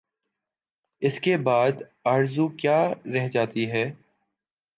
اس 1.01 1.19
کے 1.19 1.37
بعد 1.37 1.71
اور 1.71 2.13
آرزو 2.13 2.47
کیا 2.57 2.79
رہ 3.13 3.27
جاتی 3.27 3.69
ہے؟ 3.71 3.83